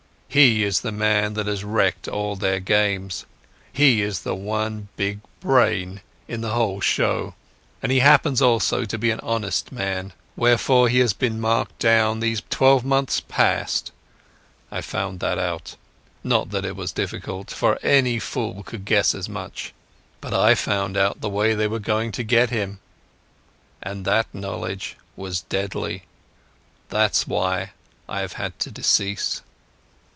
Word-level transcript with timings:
"He 0.33 0.63
is 0.63 0.79
the 0.79 0.93
man 0.93 1.33
that 1.33 1.47
has 1.47 1.65
wrecked 1.65 2.07
all 2.07 2.37
their 2.37 2.61
games. 2.61 3.25
He 3.73 4.01
is 4.01 4.21
the 4.21 4.33
one 4.33 4.87
big 4.95 5.19
brain 5.41 5.99
in 6.25 6.39
the 6.39 6.51
whole 6.53 6.79
show, 6.79 7.35
and 7.83 7.91
he 7.91 7.99
happens 7.99 8.41
also 8.41 8.85
to 8.85 8.97
be 8.97 9.11
an 9.11 9.19
honest 9.23 9.73
man. 9.73 10.13
Therefore 10.37 10.87
he 10.87 10.99
has 10.99 11.11
been 11.11 11.41
marked 11.41 11.77
down 11.79 12.21
these 12.21 12.43
twelve 12.49 12.85
months 12.85 13.19
past. 13.19 13.91
I 14.71 14.79
found 14.79 15.19
that 15.19 15.37
out—not 15.37 16.49
that 16.51 16.63
it 16.63 16.77
was 16.77 16.93
difficult, 16.93 17.51
for 17.51 17.77
any 17.83 18.17
fool 18.17 18.63
could 18.63 18.85
guess 18.85 19.13
as 19.13 19.27
much. 19.27 19.73
But 20.21 20.33
I 20.33 20.55
found 20.55 20.95
out 20.95 21.19
the 21.19 21.27
way 21.27 21.55
they 21.55 21.67
were 21.67 21.77
going 21.77 22.13
to 22.13 22.23
get 22.23 22.51
him, 22.51 22.79
and 23.83 24.05
that 24.05 24.33
knowledge 24.33 24.95
was 25.17 25.41
deadly. 25.41 26.03
That's 26.87 27.27
why 27.27 27.71
I 28.07 28.21
have 28.21 28.31
had 28.39 28.57
to 28.59 28.71
decease." 28.71 29.41